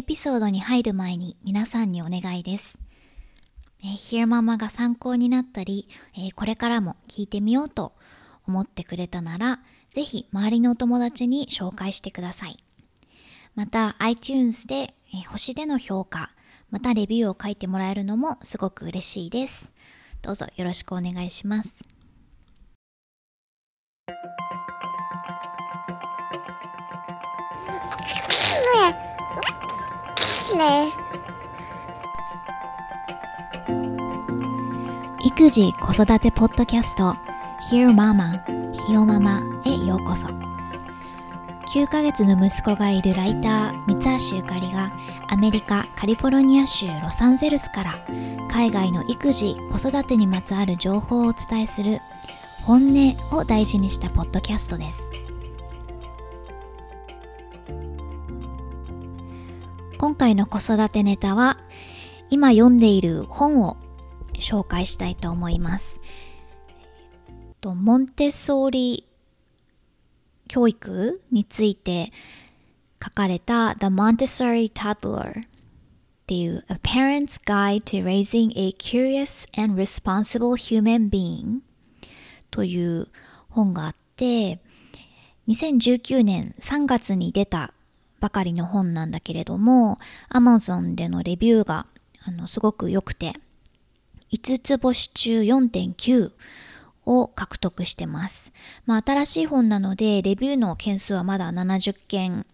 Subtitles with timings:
[0.00, 2.78] エピソードに入る前に皆さんにお願いです。
[3.82, 7.92] えー、ヒ e ママが参考になったり、えー、これからも聞いてみようと
[8.46, 9.60] 思ってくれたなら、
[9.90, 12.56] ぜひ周りのお友達に紹介してください。
[13.54, 16.30] また iTunes で、えー、星での評価、
[16.70, 19.70] またレビューを書いてもらえるのもすごく嬉しいです。
[20.22, 21.74] どうぞよろしくお願いします。
[35.24, 37.14] 育児子育てポッドキャスト
[37.70, 38.42] Hear Mama
[38.72, 40.26] ひよママへようこそ。
[41.72, 44.92] 9ヶ月の息子がいるライター三橋ゆかりが
[45.28, 47.94] アメリカカリフォルニア州ロサンゼルスから
[48.50, 52.00] 海外の育児子育てにまつわる情報をお伝えする
[52.64, 55.09] 本音を大事にしたポッドキャストです。
[60.00, 61.58] 今回の子育てネタは
[62.30, 63.76] 今読んでいる本を
[64.32, 66.00] 紹介したいと思います。
[67.60, 69.06] とモンテッソーリ
[70.48, 72.14] 教育について
[73.04, 75.44] 書かれた The Montessori Toddler っ
[76.26, 81.58] ていう A Parent's Guide to Raising a Curious and Responsible Human Being
[82.50, 83.08] という
[83.50, 84.60] 本があって
[85.46, 87.74] 2019年3月に出た
[88.20, 89.98] ばかりの本なんだけれども
[90.30, 91.86] Amazon でのレビューが
[92.22, 93.32] あのすごく良くて
[94.32, 96.30] 5つ星中4.9
[97.06, 98.52] を獲得してます。
[98.86, 102.46] まあ新しい本なのでレビューの件数はまだ70件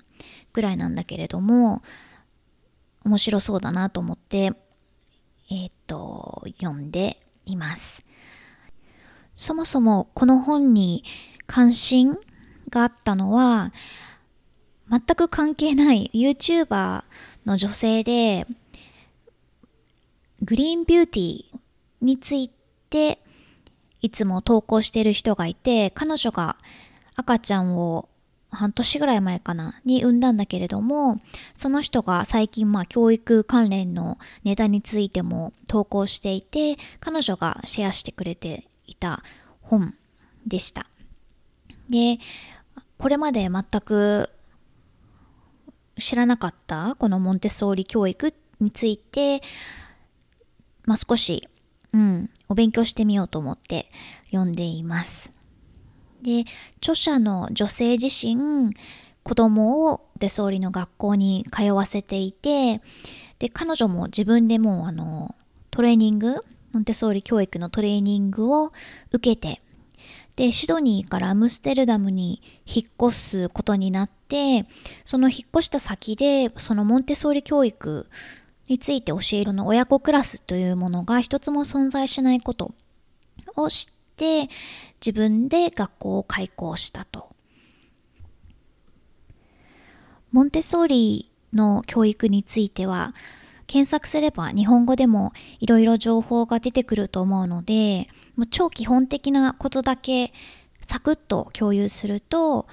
[0.53, 1.83] ぐらいなんだけれども
[3.05, 4.53] 面白そうだなと思って
[5.51, 8.03] えっ、と読んでいます。
[9.35, 11.05] そもそもこの本に
[11.47, 12.17] 関心
[12.71, 13.73] があったのは
[14.89, 17.05] 全く関係ない YouTuber
[17.45, 18.47] の女性で
[20.43, 21.59] グリーンビューティー
[22.01, 22.51] につい
[22.91, 23.19] て
[24.01, 26.57] いつも投稿してる人がいて彼女が
[27.17, 28.09] 赤ちゃんを
[28.51, 31.17] 半年ぐらい前かなに産んだんだけれども
[31.55, 39.23] その人が最近まあ教育関連のネタについても投稿していて彼女がシェアしてくれていた
[39.63, 39.95] 本
[40.47, 40.87] でした。
[41.91, 42.19] で
[42.99, 44.31] これまで全く
[45.99, 49.43] 知らなかったこのモンテッソーリ教育について、
[50.85, 51.49] まあ、少し、
[51.93, 53.91] うん、お勉強してみようと思って
[54.27, 55.33] 読んでいます。
[56.23, 56.45] で、
[56.79, 58.71] 著者の女性自身、
[59.23, 62.81] 子供をデソーリの学校に通わせていて、
[63.39, 65.35] で、彼女も自分でもあの、
[65.71, 66.37] トレーニング、
[66.73, 68.73] モンテソーリ教育のトレーニングを
[69.13, 69.63] 受けて、
[70.37, 74.67] で、シドニーからアムステルダムに引っ越すことになって、
[75.05, 78.07] その引っ越した先で、そのモンテソーリ教育
[78.69, 82.75] について教えるの親子クラスというものが一つも存在しないこと
[83.57, 84.49] を知って
[85.05, 87.35] 自分で学校を開校したと。
[90.33, 93.15] モンテソーリの教育については
[93.67, 100.33] 検索すれば日本語でもいろいろ情報が出てくると思うのでもう超基本的なことだけ
[100.87, 102.67] サクッと共有すると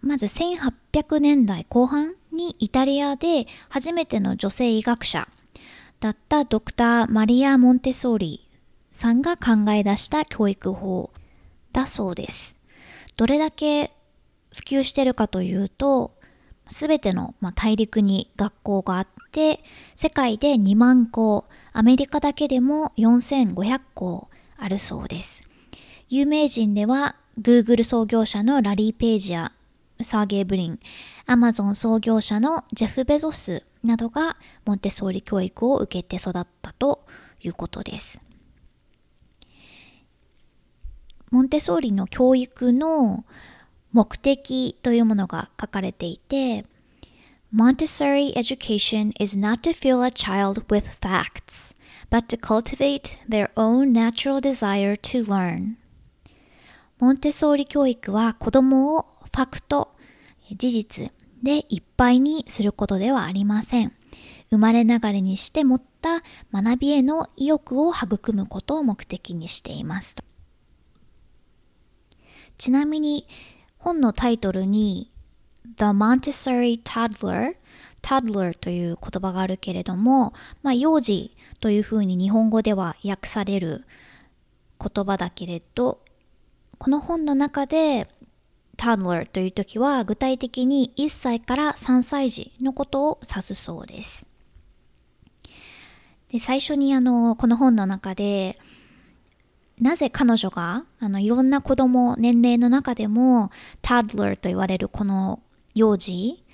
[0.00, 5.28] まず1800年代後半にイタリアで初めての女性医学者
[6.00, 8.48] だったドクター・マリア・モンテソーリ
[8.92, 11.10] さんが考え出した教育法
[11.72, 12.56] だそうです。
[13.16, 13.90] どれだけ
[14.54, 16.12] 普及してるかというと、
[16.68, 19.62] すべての、大陸に学校があって、
[19.94, 21.46] 世界で2万校、
[21.76, 25.42] アメリカだけでも4500校あるそうです。
[26.08, 29.50] 有名人では、Google 創業者のラリー・ページや
[30.00, 30.78] サーゲイ・ブリン、
[31.26, 37.04] アマゾン創業者のジェフ・ベゾスなどがモンテソーリ教育を受けて育ったと
[37.42, 38.20] いうことです。
[41.32, 43.24] モンテソーリの教育の
[43.90, 46.66] 目的というものが書かれていて、
[47.56, 51.72] Montessori education is not to fill a child with facts,
[52.10, 55.76] but to cultivate their own natural desire to learn.
[56.98, 59.94] モンテソーリ教育は子供をファクト、
[60.50, 61.12] 事実
[61.44, 63.92] でいっぱいにすることではありません。
[64.50, 70.16] 生まれながらにして持った学びへの意欲を育むことを目的にしています。
[72.58, 73.28] ちなみに
[73.78, 75.12] 本のタイトルに
[75.64, 77.56] The Montessori Toddler
[78.02, 83.84] toddler という言葉があるけれども、まあ、幼児というふうに日本語では訳される
[84.78, 86.00] 言葉だけれど、
[86.78, 88.08] この本の中で
[88.76, 94.26] toddler という時は具体的に1歳から3歳児のことを指すそうです。
[96.30, 98.58] で最初にあのこの本の中で
[99.80, 103.50] なぜ彼女があのいろんな子供年齢の中でも
[103.82, 105.40] toddler と言われるこの
[105.74, 106.44] 幼児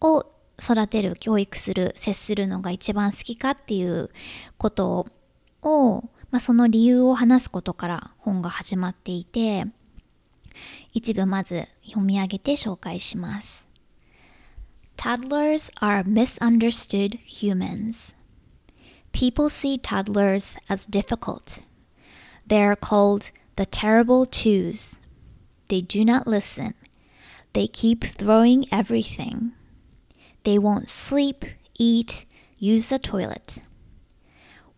[0.00, 0.26] を
[0.60, 4.10] 育てる教育する接するのが一番好きかっていう
[4.58, 5.06] こと
[5.62, 9.66] を、まあ、その理由を話すことから本が始まっていて
[10.92, 13.66] 一部まず読み上げて紹介します。
[14.96, 18.14] Toddlers are misunderstood humans.
[19.12, 21.60] People see toddlers as difficult.
[22.46, 25.00] They are called the terrible twos.
[25.68, 26.74] They do not listen.
[27.53, 29.53] They keep throwing everything.
[30.43, 31.45] They won't sleep,
[31.77, 32.25] eat,
[32.59, 33.59] use the toilet.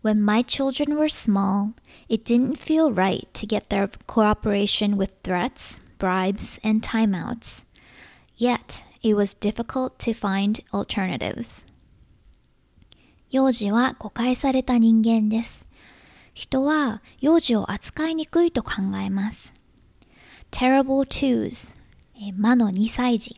[0.02, 1.74] When my children were small,
[2.08, 7.62] it didn't feel right to get their cooperation with threats, bribes, and timeouts.
[8.36, 11.66] Yet, it was difficult to find alternatives.
[13.30, 15.66] 幼児は誤解された人間です。
[16.34, 19.52] 人は幼児を扱いにくいと考えます。
[20.50, 21.74] terrible twos
[22.35, 23.37] 魔の2歳児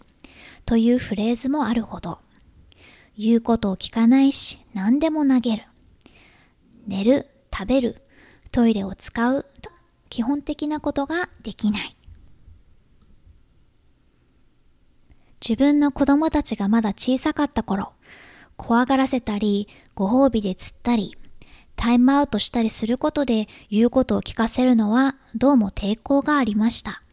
[0.65, 2.19] というフレーズもあるほど。
[3.17, 5.63] 言うことを聞かないし何でも投げる。
[6.87, 8.01] 寝る食べる
[8.51, 9.71] トイレを使うと
[10.09, 11.97] 基本的なことができない。
[15.41, 17.93] 自分の子供たちがまだ小さかった頃
[18.57, 21.15] 怖がらせたりご褒美で釣ったり
[21.75, 27.03] タイムアウトしたりすることで言うことを聞かせるのはどうも抵抗がありました。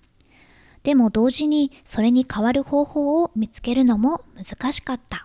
[0.85, 5.25] でも同時にそれに代わる方法を見つけるのも難しかった。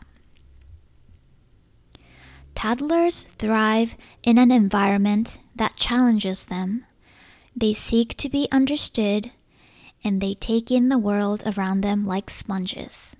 [2.55, 6.83] Toddlers thrive in an environment that challenges them.
[7.57, 9.31] They seek to be understood
[10.03, 13.17] and they take in the world around them like sponges.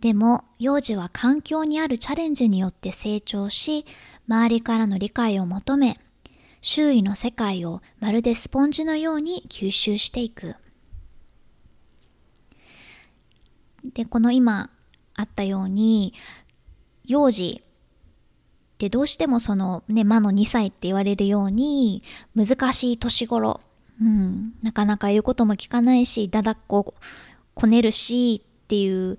[0.00, 3.84] でも幼児は環境にあるチャレンジによって成長し
[4.28, 5.98] 周りからの理解を求め
[6.62, 10.56] 周囲の世界をまるでスポンジのように吸収していく。
[13.84, 14.70] で、この今
[15.14, 16.14] あったように、
[17.04, 22.02] 幼児ってどうしてもそのね、魔の2歳って言われるように、
[22.34, 23.60] 難しい年頃、
[24.00, 26.94] うん、なかなか言うことも聞かないし、だだっこ
[27.54, 29.18] こねるしっていう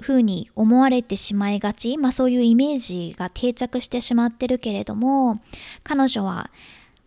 [0.00, 5.40] 風に思われてしまいがち、まあそういうイメージが定着してしまってるけれども、
[5.84, 6.50] 彼女は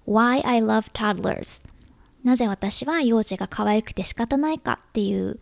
[0.08, 1.62] Why I Love Toddlers?
[2.24, 5.40] なぜ私は幼児が可愛くて仕方ないかっていう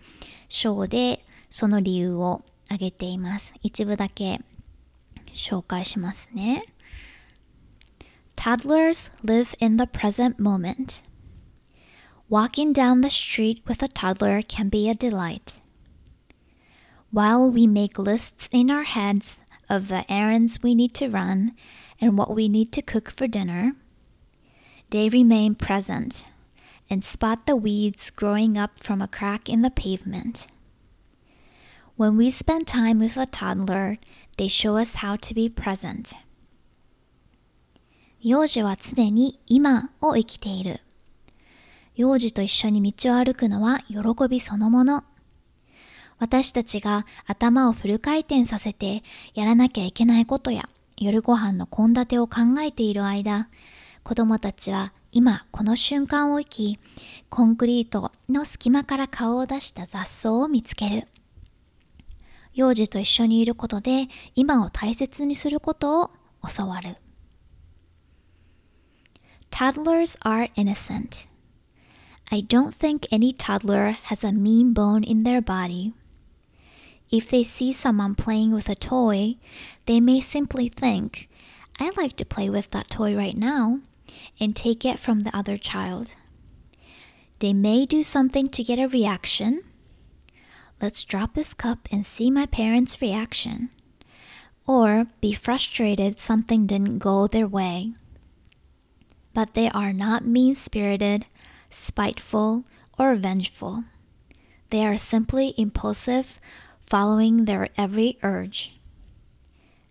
[0.50, 3.55] 章でその理由を挙げています。
[3.63, 4.41] 一部だけ
[5.33, 6.65] 紹介しますね。
[8.37, 11.03] Toddlers live in the present moment.
[12.29, 15.55] Walking down the street with a toddler can be a delight.
[17.13, 19.39] While we make lists in our heads
[19.71, 21.53] of the errands we need to run
[22.01, 23.73] and what we need to cook for dinner,
[24.91, 26.25] they remain present
[26.91, 30.47] and spot the weeds growing up from a crack in the pavement.
[31.98, 34.00] When we spend time with a toddler,
[34.38, 36.16] they show us how to be present.
[38.22, 40.82] 幼児は常に今を生きている。
[41.96, 43.98] 幼児と一緒に道を歩くのは喜
[44.30, 45.04] びそのもの。
[46.20, 53.50] 私たちが頭をフル回転させてやらなきゃいけないことや夜ご飯の献立を考えている間、
[54.04, 56.80] 子供たちは今この瞬間を生き、
[57.30, 61.08] コンクリートの隙間から顔を出した雑草を見つける。
[62.55, 66.11] 幼児と一緒にいることで今を大切にすることを
[66.57, 66.97] 教わる。
[69.51, 71.27] Toddlers are innocent.
[72.31, 75.93] I don't think any toddler has a mean bone in their body.
[77.11, 79.37] If they see someone playing with a toy,
[79.87, 81.29] they may simply think,
[81.79, 83.81] I'd like to play with that toy right now,
[84.41, 86.11] and take it from the other child.
[87.39, 89.63] They may do something to get a reaction,
[90.81, 93.71] let's drop this cup and see my parents' reaction.
[94.67, 97.95] Or be frustrated something didn't go their way.
[99.33, 101.27] But they are not mean spirited,
[101.71, 102.65] spiteful,
[102.99, 103.85] or vengeful.
[104.71, 106.41] They are simply impulsive,
[106.81, 108.73] following their every urge.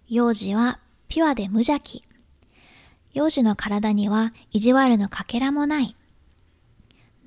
[0.08, 2.04] 幼児はピュアで無邪気。
[3.14, 5.96] 幼児の体には意地悪のかけらもない。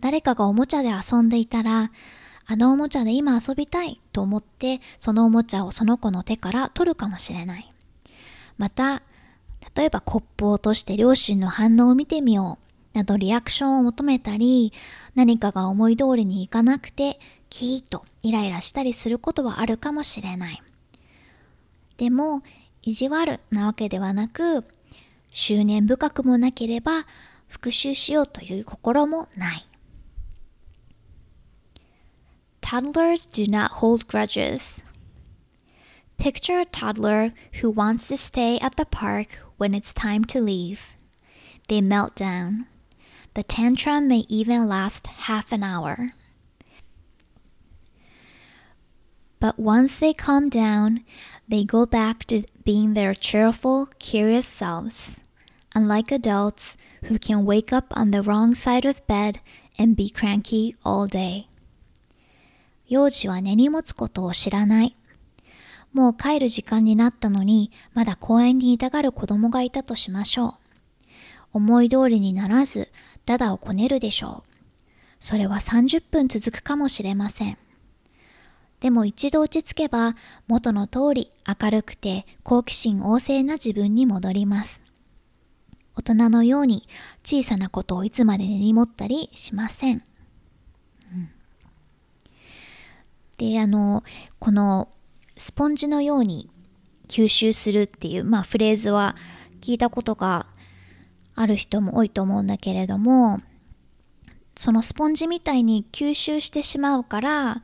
[0.00, 1.90] 誰かがおもちゃで遊んでいたら、
[2.45, 7.73] あのおもちゃで今遊びたいと思ってそのおもちゃをその子の手から取るかもしれない。
[8.57, 9.01] また、
[9.75, 12.59] 例えばコップを落として両親の反応を見てみよ
[12.93, 14.71] うなどリアクションを求めたり、
[15.15, 17.19] 何かが思い通りにいかなくて、
[17.49, 20.61] キーッとイライラしたりすることはあるかもしれない。
[21.97, 22.43] でも、
[22.83, 24.63] 意地悪なわけではなく、
[25.31, 27.05] 執念深くもなければ、
[27.47, 29.67] 復讐しようという心もない。
[32.63, 34.81] Toddlers do not hold grudges.
[36.17, 40.87] Picture a toddler who wants to stay at the park when it's time to leave.
[41.67, 42.67] They melt down.
[43.33, 46.13] The tantrum may even last half an hour.
[49.41, 51.01] But once they calm down,
[51.47, 55.19] they go back to being their cheerful, curious selves.
[55.75, 59.41] Unlike adults who can wake up on the wrong side of bed
[59.77, 61.47] and be cranky all day.
[62.87, 64.95] 幼児は根に持つことを知らない。
[65.93, 70.53] もう帰る時間になったのに、まだ公園にいたがる子供がいたとしましょう。
[71.53, 72.91] 思い通りにならず、
[73.25, 74.53] ダダをこねるでしょう。
[75.19, 77.57] それは30分続くかもしれません。
[78.81, 84.81] でも一度落ち着けば元の通り明るくて好奇心旺盛な自分に戻ります。
[85.95, 86.89] 大人のように
[87.23, 89.95] 小さなことをいつまで根に持ったりしません。
[89.95, 90.03] うん、
[93.37, 94.03] で、あの、
[94.39, 94.89] この
[95.35, 96.49] スポンジのように
[97.07, 99.15] 吸収するっていう、まあ、フレーズは
[99.61, 100.47] 聞いたことが
[101.35, 103.41] ある人も多いと思うんだけれども
[104.55, 107.63] そのスポンジみたいに吸収してしまうから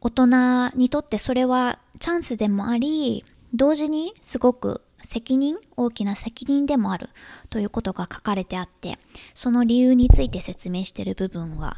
[0.00, 7.10] 大人にとってそれはチャンスでもあり同時にすごく責任大きな責任でもある
[7.50, 8.98] ということが書かれてあって
[9.34, 11.76] その理由について説明している部分は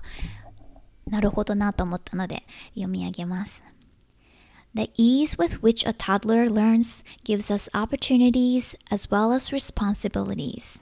[1.08, 2.44] なるほどなと思ったので
[2.76, 3.64] 読み上げます。
[4.76, 10.80] The ease with which a toddler learns gives us opportunities as well as responsibilities.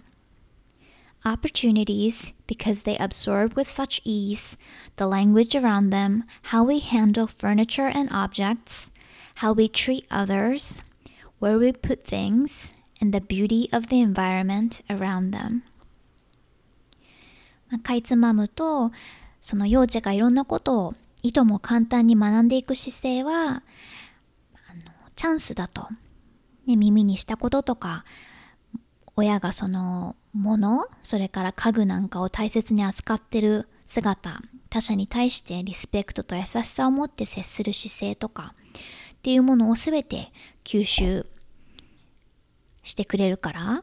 [1.25, 4.55] opportunities because they absorb with such ease
[4.97, 8.91] the language around them, how we handle furniture and objects,
[9.35, 10.81] how we treat others,
[11.39, 12.69] where we put things,
[13.01, 15.63] and the beauty of the environment around them.
[17.83, 18.91] かいつまむと、
[19.40, 23.62] その幼児がいろんなことをいとも簡単に学んでいく姿勢は、あの
[25.16, 25.88] チャンスだと、
[26.66, 26.76] ね。
[26.76, 28.04] 耳にしたこととか、
[29.16, 38.54] 親がそのものそれから家具なんかを大切に扱ってる姿他者に対してリスペクトと優しさを持って接する姿勢とか
[39.14, 40.32] っていうものを全て
[40.64, 41.26] 吸収
[42.82, 43.82] してくれるから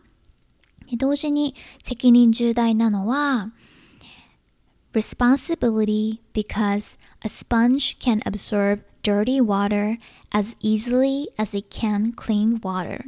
[0.98, 3.52] 同時に責任重大なのは
[4.98, 9.98] responsibility because a sponge can absorb dirty water
[10.32, 13.06] as easily as it can clean water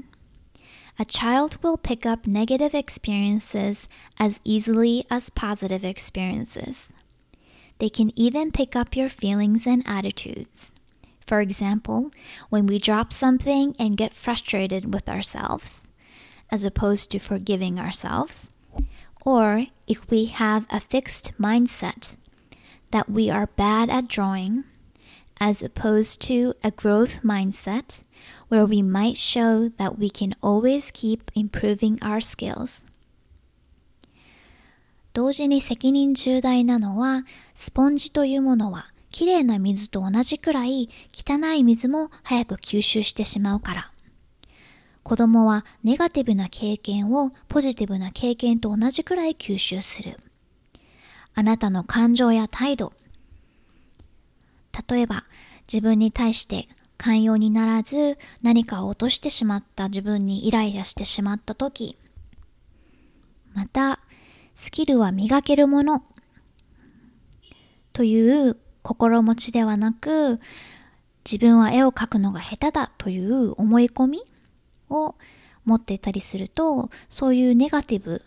[1.02, 3.88] a child will pick up negative experiences
[4.20, 6.90] as easily as positive experiences.
[7.78, 10.74] They can even pick up your feelings and attitudes.
[11.26, 12.12] For example,
[12.50, 15.86] when we drop something and get frustrated with ourselves,
[16.52, 18.50] as opposed to forgiving ourselves,
[19.25, 22.13] or if we have a fixed mindset
[22.91, 24.65] that we are bad at drawing,
[25.41, 28.01] as opposed to a growth mindset
[28.49, 32.83] where we might show that we can always keep improving our skills.
[35.13, 37.25] 同時に責任重大なのは、
[37.55, 43.93] スポンジというものは、きれいな水と同じくらい汚い水も早く吸収してしまうから。
[45.10, 50.20] 子供はネガティブな経験をポジティブな経験と同じくらい吸収する。
[51.34, 52.94] あなたの感情や態度。
[54.88, 55.24] 例えば、
[55.68, 61.98] 自分に対して寛容にならず何かを落としてしまった自分にイライラしてしまった時
[63.56, 64.00] また
[64.54, 66.04] スキルは磨けるもの
[67.94, 70.40] という心持ちではなく
[71.26, 74.22] 自分は絵を描くのが下手だという思い込み
[74.90, 75.16] を
[75.66, 78.22] 持ってたりするとそういうネガティブ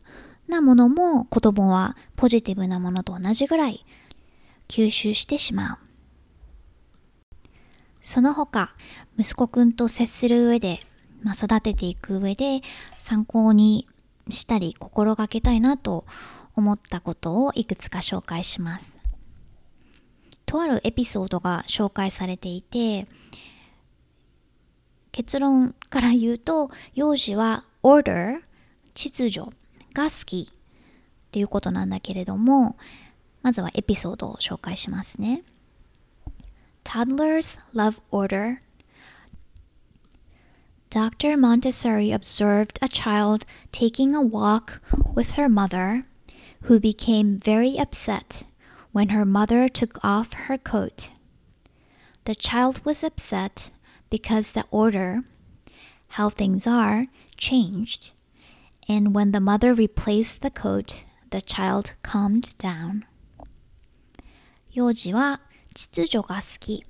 [0.49, 3.85] なものも子供はポジティブなものと同じぐらい
[4.69, 5.78] 吸収してしまう。
[8.00, 8.75] その他、
[9.16, 10.81] 息子くんと接する上で、
[11.23, 12.61] まあ、育てていく上で
[12.99, 13.88] 参考に
[14.28, 16.04] したり心がけたいなと
[16.57, 18.97] 思ったことをいくつか紹介します。
[20.47, 23.07] とあるエピソードが紹介されていて、
[25.12, 28.42] 結論から言うと、幼児は order、
[28.94, 29.52] 秩序
[29.94, 32.78] が好きっていうことなんだけれども、
[33.42, 35.44] まずはエピソードを紹介しますね。
[36.84, 38.60] Toddlers love order.
[40.90, 41.36] Dr.
[41.36, 44.82] Montessori observed a child taking a walk
[45.14, 46.06] with her mother
[46.64, 48.44] who became very upset
[48.94, 51.10] when her mother took off her coat.
[52.24, 53.70] The child was upset
[54.12, 55.25] because the order,
[56.09, 57.07] how things are,
[57.38, 58.12] changed,
[58.87, 63.04] and when the mother replaced the coat, the child calmed down.
[64.71, 65.40] 幼児は
[65.75, 66.85] 秩序が好き。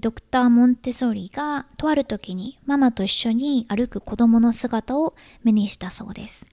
[0.00, 6.46] ドクター・モンテソーリがとある時にママと一緒に歩く子供の姿を目にしたそうです。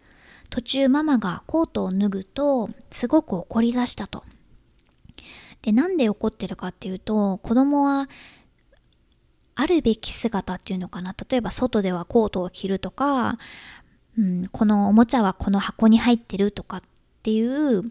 [0.50, 4.24] 途中ママがコートを脱ぐとすごく怒り出したと。
[5.62, 8.10] で、なんで怒ってるかっていうと子供は
[9.56, 11.16] あるべき姿っていうのかな。
[11.30, 13.38] 例えば外ではコートを着るとか、
[14.18, 16.82] うん、このおもちゃはこの箱に入ってるとかっ
[17.24, 17.84] ていう、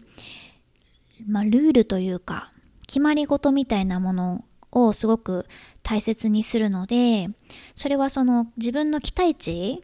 [1.27, 2.51] まあ、ルールというか
[2.87, 5.45] 決まり事みたいなものをすごく
[5.83, 7.29] 大切にするので
[7.75, 9.83] それはその自分の期待値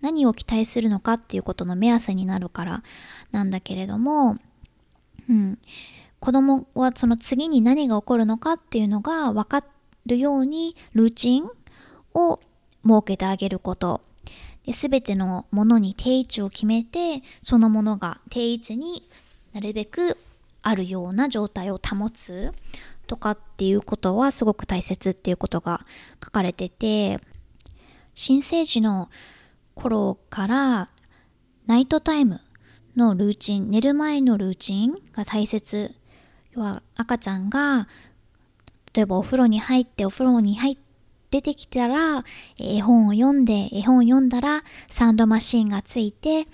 [0.00, 2.82] 何を期待するのかっていうことの目安になるから
[3.30, 4.38] なんだけれども、
[5.28, 5.58] うん、
[6.18, 9.64] 子供はその次に何が起こるのかっていうのが分かっ
[10.06, 11.48] るようにルーチン
[12.14, 12.40] を
[12.84, 14.00] 設けてあげること。
[14.64, 19.08] で全てのものに定位置を決めてそのものが定位置に
[19.52, 20.16] なるべく
[20.62, 22.52] あるような状態を保つ。
[23.08, 25.84] とかっていうことはすごく大切っていうことが
[26.24, 27.20] 書かれてて。
[28.14, 29.08] 新生児の
[29.74, 30.90] 頃から
[31.66, 32.40] ナイトタイム
[32.96, 35.94] のルーチン寝る前のルーチンが大切。
[36.52, 37.88] 要は赤ちゃんが
[38.94, 40.82] 例えばお風呂に入ってお風呂に入って
[41.32, 42.24] 出てきたら
[42.58, 46.46] 絵本を読んで絵本を読んだらサウンドマシーンがついて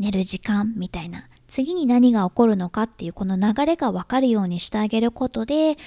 [0.00, 1.28] 寝る時間みたいな。
[1.46, 5.78] 次に何が起こるのかっていうこの流れが分かるようにしてあげることで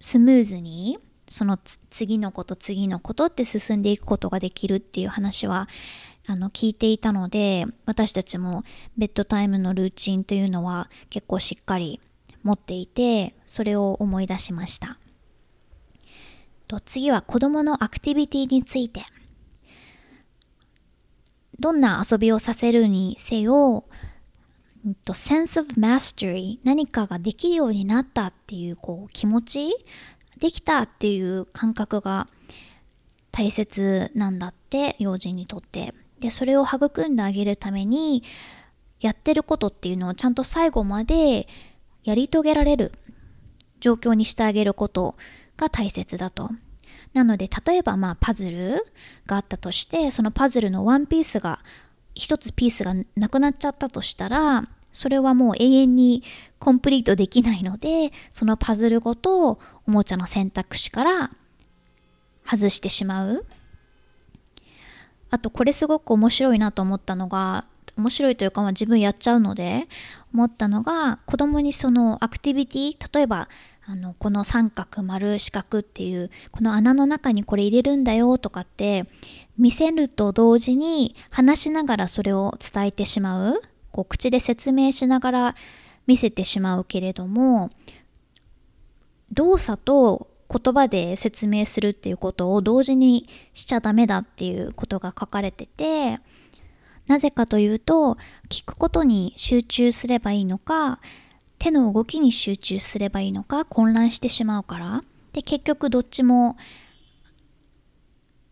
[0.00, 5.68] スムーズにその次のこと次のことって進んでいくことができるっていう話は
[6.26, 8.64] あの聞いていたので私たちも
[8.98, 12.00] ベッドタイムのルーチンというのは結構しっかり
[12.44, 14.98] 持っていてそれを思い出しました。
[16.68, 19.04] と次は子供のアクティビティについて。
[21.60, 23.84] どんな遊びをさせるにせよ
[25.04, 29.70] と sense of mastery 何かができるようになったっていうこう気持ち？
[30.40, 32.26] できたっていう感覚が
[33.30, 35.94] 大切なんだって幼児にとって。
[36.18, 38.24] でそれを育んであげるために
[39.00, 41.46] やってることっていうのをちゃんと最後まで
[42.04, 42.92] やり遂げられる
[43.80, 45.16] 状況にしてあげること
[45.56, 46.50] が大切だと。
[47.12, 48.86] なので例えばまあパズル
[49.26, 51.60] があったとしてそのパズルのワンピースが
[52.14, 56.24] 一つピースがなくなっちゃったとしたらそれはもう永遠に
[56.58, 61.30] コンプリートできないのでそのパズルごとおもちゃの選択肢から
[62.44, 63.46] 外してしまう。
[65.30, 67.64] あとこれすごく面白いなと思ったのが
[67.96, 69.86] 面白いというか、まあ、自分やっちゃうので
[70.32, 73.48] 思ったのが子供にそのアクティビティ例えば
[73.86, 79.06] あのこの三角丸四角っていうこの穴の中にこれ入れるんだよとかって
[79.58, 83.60] 見せると同時に話しながらそれを伝えてしまう
[83.92, 85.54] こう口で説明しながら
[86.06, 87.70] 見せてしまうけれども
[89.32, 96.20] 動作と言葉で説明するっていうことを同時にしちゃダメだっていうことが書かれてて
[97.06, 98.16] なぜかというと
[98.48, 101.00] 聞くことに集中すればいいのか
[101.58, 105.04] 手の動きに集中すればいいのか混乱してしまうから。
[105.32, 106.56] で結局どっちも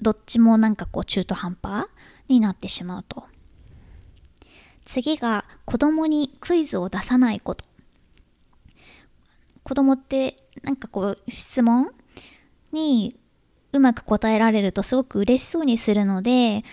[0.00, 1.86] どっちもなんかこう中途半端
[2.28, 3.24] になってしまうと。
[4.84, 7.64] 次が子供にクイズを出さないこと。
[9.62, 11.92] 子供ってなんかこう質問
[12.72, 13.14] に
[13.72, 16.64] うまく答えられるとすごく嬉しそうにするので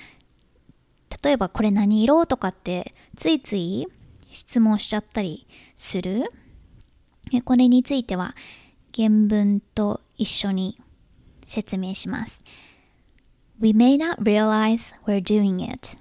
[1.24, 3.88] 例えばこれ何色とかってついつい
[4.32, 6.26] 質問しちゃったりする
[7.45, 8.36] これについては
[8.95, 10.78] 原文と一緒に
[11.45, 12.39] 説明します。
[13.60, 15.98] We may not realize we're doing it,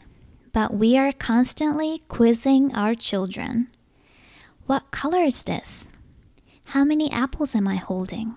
[0.53, 3.66] but we are constantly quizzing our children.
[4.66, 5.88] What color is this?
[6.73, 8.35] How many apples am I holding?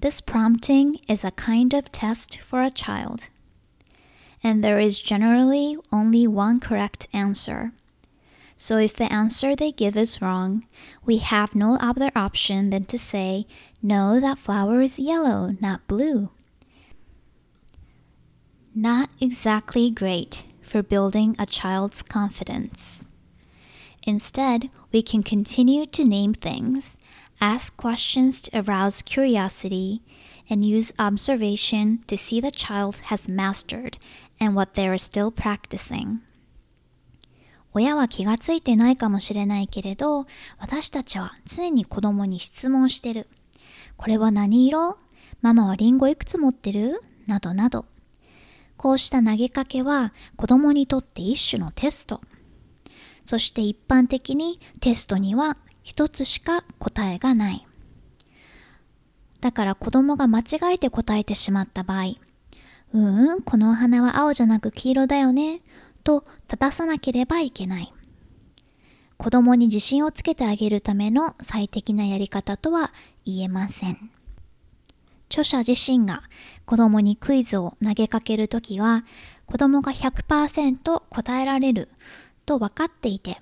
[0.00, 3.24] This prompting is a kind of test for a child,
[4.44, 7.72] and there is generally only one correct answer.
[8.56, 10.66] So if the answer they give is wrong,
[11.04, 13.46] we have no other option than to say,
[13.82, 16.28] No, that flower is yellow, not blue.
[18.74, 23.04] Not exactly great for building a child's confidence.
[24.06, 26.96] Instead, we can continue to name things,
[27.40, 30.02] ask questions to arouse curiosity,
[30.48, 33.98] and use observation to see the child has mastered
[34.44, 36.18] and what they are still practicing.
[37.72, 40.26] 親は気がついてないかもしれないけれど、
[40.58, 43.28] 私たちは常に子供に質問してる。
[43.96, 44.96] これは何色？
[45.42, 47.02] ママはリンゴいくつ持ってる？
[47.26, 47.86] などなど。
[48.76, 52.20] こうした投げかけは子供にとって一種のテスト。
[53.24, 57.66] そして一般的にテストには一つしか答えがない。
[59.40, 62.14] だから子供が間違えて答えてしまった場合、
[62.94, 65.60] ううん、このお花は青じゃなく黄色だよね、
[66.04, 67.92] と正さなければいけない。
[69.16, 72.92] 子供に自信をつけてあげるための最適なやり方とは
[73.24, 74.10] 言えません。
[75.28, 76.22] 著者自身が
[76.66, 79.04] 子供にクイズを投げかけるときは、
[79.46, 81.88] 子供が100%答えられる
[82.46, 83.40] と分かっていて、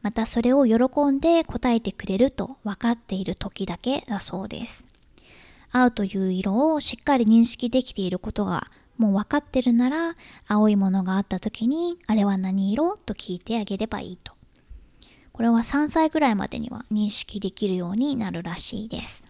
[0.00, 4.86] またそれを喜んで答えてくれると分かっている時だけだそうです。
[5.72, 14.34] 青という色をしっかり認識できていることがもう分かってるなら青いものがあった時にあれは何色と聞いてあげればいいと。
[15.32, 19.24] これは3歳ぐらいまでには認識できるようになるらしいです。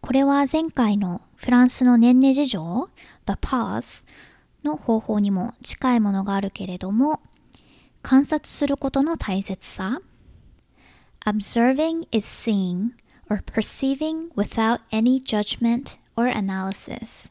[0.00, 2.88] これは前回のフランスの年齢事情
[3.26, 4.04] The Pause
[4.62, 7.20] の方法にも近いものがあるけれども
[8.02, 10.00] 観察することの大切さ
[11.24, 12.90] Observing is seeing
[13.28, 17.28] or perceiving without any judgment or analysis.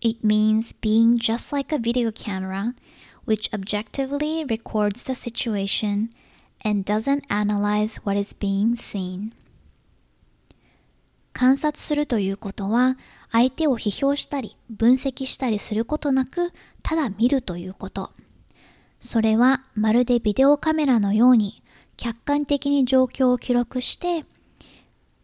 [0.00, 2.74] It means being just like a video camera,
[3.24, 6.10] which objectively records the situation
[6.62, 9.32] and doesn't analyze what is being seen.
[11.32, 12.98] 観察するということは
[13.32, 18.10] 相手を批評したり分析したりすることなくただ見るということ。
[19.00, 21.62] それはまるでビデオカメラのように
[21.96, 24.24] 客観的に状況を記録して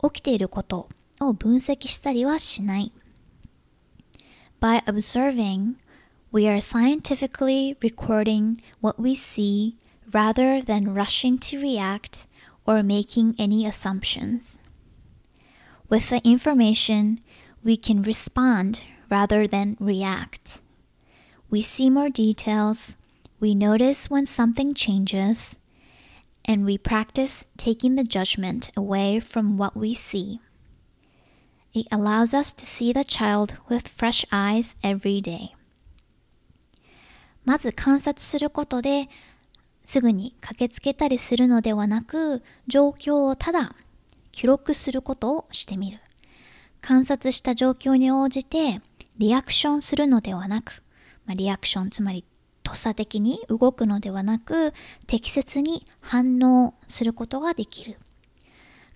[0.05, 0.89] 起きていること
[1.19, 2.91] を分析したりはしない。
[4.59, 5.75] By observing,
[6.31, 9.75] we are scientifically recording what we see
[10.11, 12.25] rather than rushing to react
[12.65, 14.59] or making any assumptions.
[15.89, 17.19] With the information,
[17.63, 20.59] we can respond rather than react.
[21.49, 22.95] We see more details,
[23.39, 25.57] we notice when something changes,
[26.46, 30.40] and we practice taking the judgment away from what we see.
[31.74, 35.50] It allows us to see the child with fresh eyes every day.
[37.44, 39.08] まず観察することで
[39.84, 43.76] すぐに駆けつけたりするのではなく状況をただ
[44.32, 46.00] 記録することをしてみる。
[46.80, 48.80] 観察した状況に応じて
[49.18, 50.82] リアクションするのではなく、
[51.24, 52.24] まあ、リアクションつまり
[52.66, 54.74] とっさ的に動くのではなく
[55.06, 57.96] 適切に反応することができる。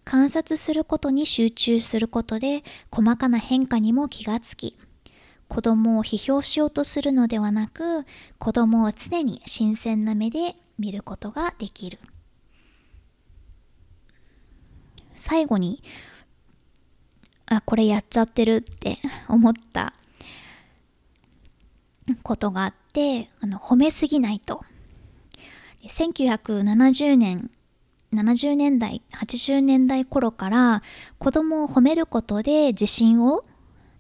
[0.02, 4.76] 観察することに集中することで細かな変化にも気がつき
[5.46, 8.06] 子供を批評しようとするのではなく
[8.38, 12.00] 子供を常に新鮮な目で見ることができる。
[15.14, 15.80] 最後に
[17.46, 19.94] あこれやっちゃってるって思った
[22.16, 24.64] ことがあってあの褒めすぎないと。
[25.82, 27.50] 1970年
[28.12, 30.82] 70年代80年代頃から
[31.18, 33.44] 子供を褒めることで自信を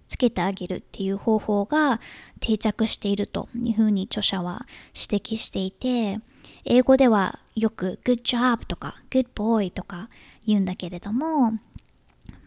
[0.08, 2.00] つけてあげるっていう方法が
[2.40, 6.18] 定着しているというふうに著者は指摘していて
[6.64, 10.08] 英語ではよく good job とか good boy とか
[10.46, 11.52] 言うんだけれども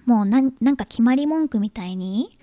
[0.06, 2.38] もうなんか決まり文句みたいに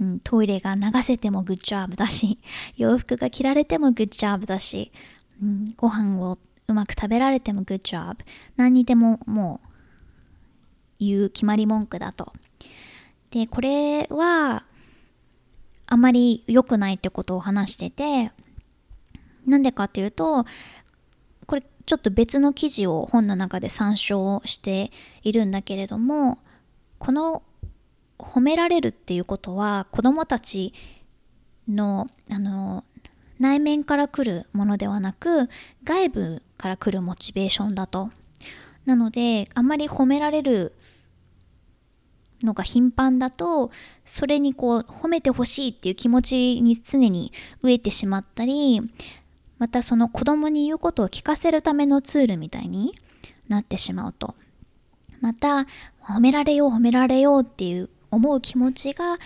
[0.00, 2.38] うん、トイレが流せてもグッジョブだし、
[2.76, 4.90] 洋服が着られてもグッジョブだし、
[5.42, 8.24] うん、ご飯をうまく食べられてもグッジョブ。
[8.56, 9.68] 何にでももう
[10.98, 12.32] 言う決まり文句だと。
[13.30, 14.64] で、これは
[15.86, 18.32] あまり良くないってことを話してて、
[19.46, 20.44] なんでかっていうと、
[21.46, 26.38] これちょっと別の記事を本の中で参照しているんだけれども、
[26.98, 27.42] この
[28.24, 30.72] 褒められるっていうことは子どもたち
[31.68, 32.84] のあの
[33.38, 35.48] 内面から来るものではなく
[35.84, 38.10] 外部から来るモチベーションだと。
[38.84, 40.74] なのであんまり褒められる
[42.42, 43.70] のが頻繁だと
[44.04, 48.80] それにこう褒めてほしいっていう気持ちに常に飢えてしまったり
[49.58, 52.94] またその子供に言うことを聞かせるためのツールみたいに
[53.48, 54.34] なってしまうと
[55.20, 55.66] また
[56.02, 59.18] 褒められよう褒められようっていう思う気持ちが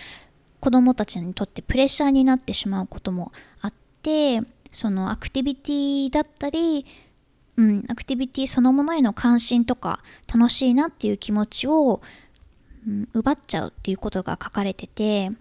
[0.59, 6.85] 子どもたちにとってプレッシャーになってしまうこともあってそのアクティビティだったり、
[7.57, 10.01] うん、アクティビティそのものへの関心とか
[10.33, 12.01] 楽しいなっていう気持ちを、
[12.87, 15.31] うん、奪っちゃうっていうことが書かれてて、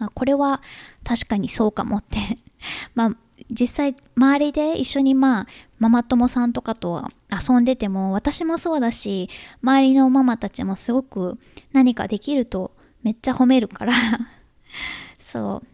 [0.00, 0.62] あ、これは
[1.04, 2.18] 確かにそうかもって。
[2.94, 3.16] まあ
[3.50, 5.46] 実際周りで一緒にまあ
[5.78, 9.28] ママ友さんとかと遊んでても私もそうだし
[9.62, 11.38] 周りのママたちもすごく
[11.72, 13.94] 何かできるとめっちゃ褒めるから。
[15.18, 15.66] そう。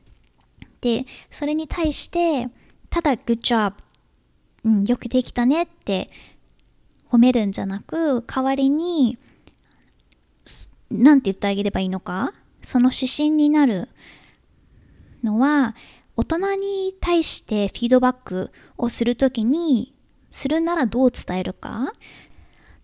[0.81, 2.49] でそれに対して
[2.91, 3.73] ただ good job、
[4.65, 6.11] うん、よくできたねって
[7.11, 9.19] 褒めるんじゃなく代わりに
[10.91, 12.33] 何て言ってあげればいいのか？
[12.63, 13.89] その指針になる
[15.23, 15.75] のは
[16.17, 19.95] 大人に対してフィードバックをするときに
[20.31, 21.93] するならどう伝えるか？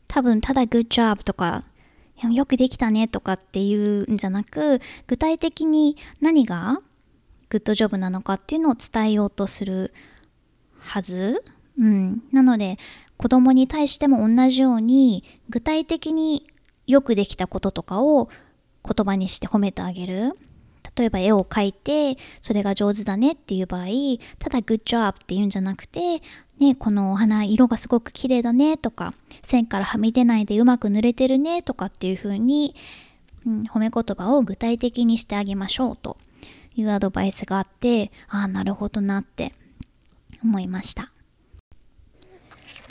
[0.06, 1.64] 多分ただ good job とか
[2.30, 6.80] よくできたねとかっていうんじゃなく具体的に何が
[7.48, 9.92] グッドジョブなのかっていうのを伝えようとする
[10.78, 11.42] はず、
[11.78, 12.78] うん、なので
[13.16, 16.46] 子供に対しても同じように具体的に
[16.86, 18.28] よくできたこととかを
[18.84, 20.32] 言葉にして褒めてあげる。
[20.96, 23.86] 例えば絵を描いてそれが上手だねっていう場合
[24.38, 26.22] ただ good job って言うんじゃなくて
[26.58, 32.74] ねこのお花色がすごく綺麗だねとか線からはみ出ないでうまく塗れてるねとかっていう風に、
[33.46, 36.18] うん、褒め言葉を具体的にしてあげましょうと
[36.74, 39.52] いうアドバイスがあってああなるほどなって
[40.42, 41.12] 思いました。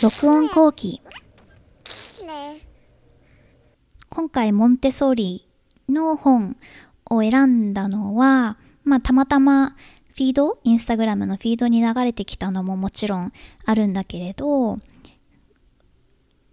[0.01, 1.01] 録音後期。
[4.09, 5.47] 今回モンテソーリ
[5.87, 6.57] の本
[7.11, 9.75] を選んだのは、まあ、たまたま
[10.13, 13.31] フィード、インスタグラムのフィードに流れてきたのももちろん
[13.65, 14.79] あるんだけれど、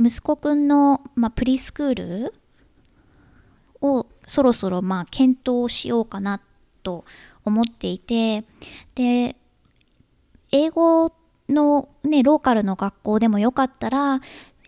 [0.01, 2.35] 息子くんの、まあ、プリスクール
[3.81, 6.41] をそろそろまあ検討しようかな
[6.83, 7.05] と
[7.45, 8.45] 思っていて、
[8.95, 9.37] で、
[10.53, 11.13] 英語
[11.49, 14.21] のね、ローカルの学校でもよかったら、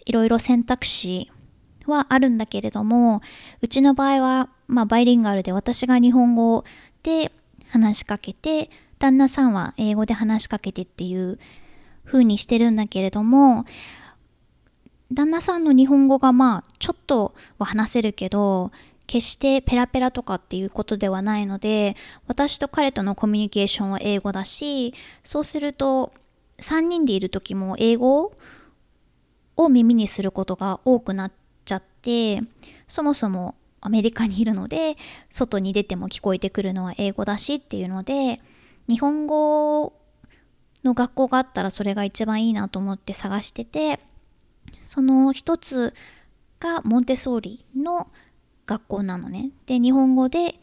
[0.06, 1.30] いろいろ選択肢
[1.86, 3.22] はあるんだけれども、
[3.60, 6.64] うちの場合はまあ、バイリンガルで私が日本語
[7.02, 7.32] で
[7.68, 11.38] 話しかけて、旦那さんは英語で話しかけてっていう
[12.04, 13.64] 風にしてるんだけれども、
[15.12, 18.70] 旦那さんの日本語がまあちょっとは話せるけど
[19.06, 21.96] 決してペラペラとかっていうことではないので
[22.28, 26.12] 私と彼とのコミュニケーションは英語だしそうすると
[26.58, 28.32] 3人でいる時も英語
[29.56, 31.32] を耳にすることが多くなっ
[31.64, 32.42] ちゃって
[32.86, 34.96] そもそもアメリカにいるので
[35.30, 38.40] 外に出ても聞こえてくるのは英語だしっていうので
[38.88, 39.92] 日本語
[40.84, 44.00] の学校があったらそれが一番いいなと思って探してて
[44.80, 45.94] その一つ
[46.58, 48.08] がモンテソーリの
[48.66, 50.54] 学校なのねで日本語で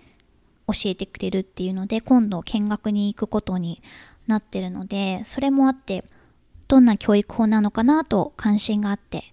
[0.67, 3.81] 教えてくれるっていうので今度見学に行くことに
[4.27, 6.03] なってるのでそれもあって
[6.67, 9.23] どんな教育法なのかなと関心があって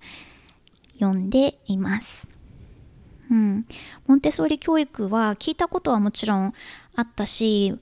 [1.00, 2.33] 読んでいます。
[3.30, 3.66] うん、
[4.06, 6.52] モンテソーリ教育は聞いたことはもちろん
[6.94, 7.74] あったし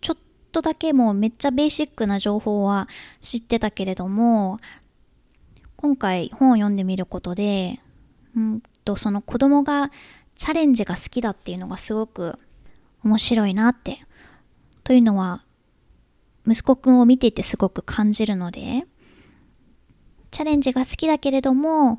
[0.00, 0.16] ちょっ
[0.52, 2.88] とだけもうめっちゃベーシックな情報は
[3.20, 4.60] 知ってたけれども
[5.76, 7.80] 今回本を読んでみることで、
[8.36, 9.90] うんとその子供が
[10.34, 12.38] チャレンジが好きだっていうのがすごく
[13.02, 14.00] 面白いなって
[14.82, 15.42] というのは
[16.46, 18.86] 息子くんを見ていてすごく感じるので
[20.30, 21.98] チャレンジが好きだけれども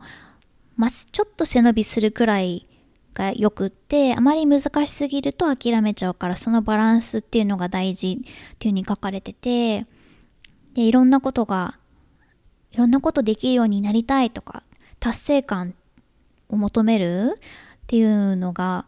[0.76, 2.68] まあ、ちょっと背伸びするくらい
[3.14, 9.86] がよくってあまり難しすぎると諦めちゃうからそのバランスっていうのが大事っていう風に書かれてて
[10.74, 11.80] でいろんなことが
[12.72, 14.64] いろんなことできるようになりたいとか
[15.00, 15.74] 達成感
[16.50, 17.40] を求めるっ
[17.88, 18.86] ていうのが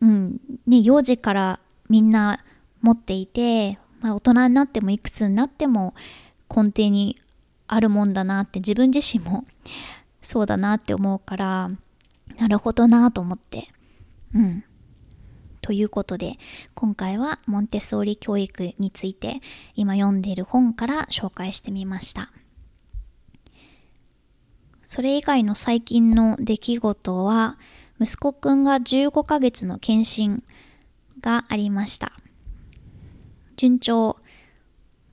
[0.00, 2.44] うんね幼児からみんな
[2.80, 5.94] 持っていて、まあ、大人になってもいくつになっても
[6.48, 7.20] 根底に
[7.66, 9.44] あるもんだなって自分自身も
[10.28, 11.70] そうだなって思うから
[12.38, 13.70] なるほどなと思って。
[14.34, 14.62] うん。
[15.62, 16.36] ということで
[16.74, 19.40] 今回はモンテッソーリ教育について
[19.74, 22.30] 今読んでいる本から紹介してみました。
[24.82, 27.56] それ以外の最近の出来事は
[27.98, 30.42] 息子くんが15ヶ月の検診
[31.22, 32.12] がありました。
[33.56, 34.18] 順調。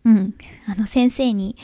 [0.03, 0.35] うん。
[0.67, 1.55] あの先生に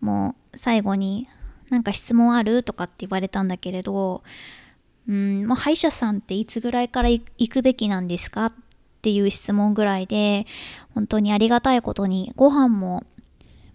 [0.00, 1.26] もう最後に
[1.70, 2.62] なんか質問ある？
[2.62, 4.22] とかって言われたんだけれど、
[5.08, 8.46] うん、まあ、歯医者さんっていつぐらいから行くべきなんですか？
[8.46, 8.52] っ
[9.02, 10.46] ていう質問ぐらいで、
[10.94, 13.04] 本当にありがたいことに、ご飯も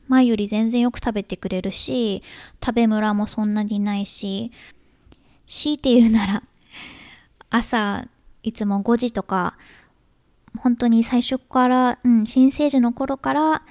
[0.08, 2.22] 前より全然よく食べてくれるし、
[2.64, 4.52] 食べムラもそんなにないし、
[5.48, 6.44] 強いて言うなら、
[7.50, 8.06] 朝、
[8.44, 9.58] いつも5時とか、
[10.58, 13.64] 本当に最初から、うん、新生児の頃から、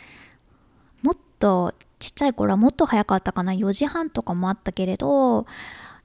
[1.02, 1.72] もっと
[2.04, 3.54] ちっちゃい頃はもっと早かったかな。
[3.54, 5.46] 4時半とかもあったけれど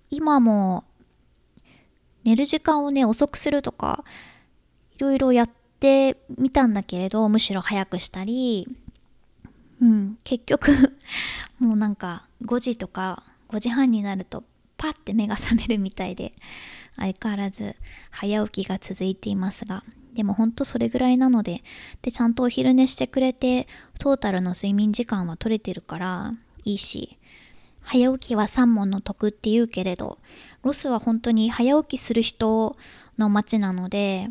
[0.09, 0.85] 今も
[2.23, 4.05] 寝る時間をね遅くするとか
[4.95, 5.49] いろいろやっ
[5.81, 8.69] てみたんだけれどむしろ早くしたり
[9.81, 10.95] うん結局
[11.59, 14.45] もうなんか5時とか5時半になると
[14.77, 16.31] パッて目が覚めるみたいで
[16.95, 17.75] 相変わらず
[18.09, 19.83] 早起きが続いていますが。
[20.19, 21.63] でもほんとそれぐらいなので
[22.01, 26.33] でちゃんとお昼寝してくれてトータルの睡眠時間は取れてるから
[26.65, 27.15] いいし。
[27.81, 30.19] 早起きは三問の得って言うけれど
[30.61, 32.75] ロスは本当に早起きする人
[33.17, 34.27] の街なので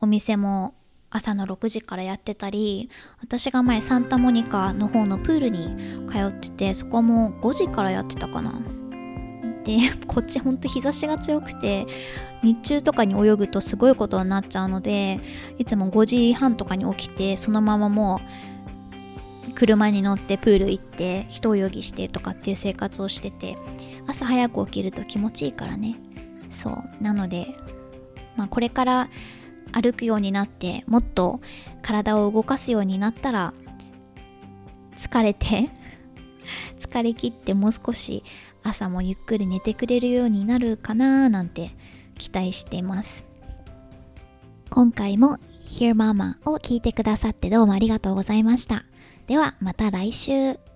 [0.00, 0.74] お店も
[1.10, 5.74] 朝の6時からやってたり私が前サンタモニカの方のプールに
[6.08, 8.83] 通っててそこも5時からやってたかな。
[9.64, 11.86] で こっちほんと日差しが強くて
[12.42, 15.20] 日中とかに泳ぐとすごいことになっちゃうので
[15.58, 18.20] いつも5時半とかに起きてそのままも
[19.48, 23.56] う車に乗ってプール行って人泳ぎしてとかっていう生活をしてて
[24.06, 25.96] 朝早く起きると気持ちいいからね。
[26.50, 27.02] そう。
[27.02, 27.56] なので
[28.36, 29.08] まあこれから
[29.72, 31.40] 歩くようになってもっと
[31.82, 33.54] 体を動かすようになったら
[34.96, 35.70] 疲れて
[36.78, 38.22] 疲れ切ってもう少し
[38.64, 41.70] 朝もゆっくり寝てくれるようになるかななんて
[42.18, 43.26] 期待してます。
[44.70, 48.84] 今回も Hear Mama を聞いてくださってどうもありがとうございました。
[49.26, 50.73] ではまた来週。